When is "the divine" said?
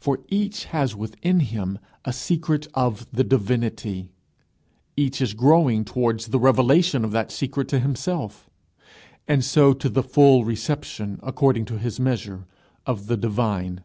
13.08-13.82